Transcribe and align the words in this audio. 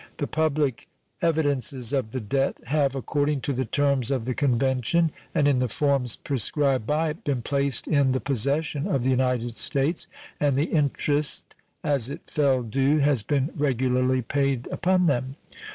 The 0.17 0.25
public 0.25 0.87
evidences 1.21 1.93
of 1.93 2.09
the 2.09 2.19
debt 2.19 2.57
have, 2.65 2.95
according 2.95 3.41
to 3.41 3.53
the 3.53 3.65
terms 3.65 4.09
of 4.09 4.25
the 4.25 4.33
convention 4.33 5.11
and 5.35 5.47
in 5.47 5.59
the 5.59 5.67
forms 5.67 6.15
prescribed 6.15 6.87
by 6.87 7.09
it, 7.09 7.23
been 7.23 7.43
placed 7.43 7.87
in 7.87 8.11
the 8.11 8.19
possession 8.19 8.87
of 8.87 9.03
the 9.03 9.11
United 9.11 9.55
States, 9.55 10.07
and 10.39 10.57
the 10.57 10.63
interest 10.71 11.53
as 11.83 12.09
it 12.09 12.21
fell 12.25 12.63
due 12.63 12.97
has 12.97 13.21
been 13.21 13.51
regularly 13.55 14.23
paid 14.23 14.67
upon 14.71 15.05
them. 15.05 15.35